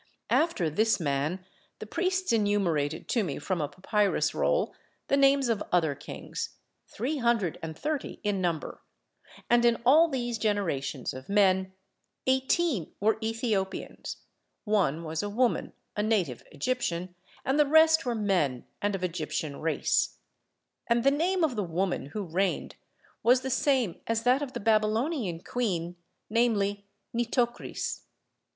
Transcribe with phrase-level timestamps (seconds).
[0.31, 1.45] After this man
[1.77, 4.73] the priests enumerated to me from a papyrus roll
[5.09, 6.55] the names of other kings,
[6.87, 8.81] three hundred and thirty in number;
[9.47, 11.73] and in all these generations of men
[12.25, 14.17] eighteen were Ethiopians,
[14.63, 17.13] one was a woman, a native Egyptian,
[17.45, 20.17] and the rest were men and of Egyptian race:
[20.87, 22.75] and the name of the woman who reigned
[23.21, 25.95] was the same as that of the Babylonian queen,
[26.27, 28.01] namely Nitocris.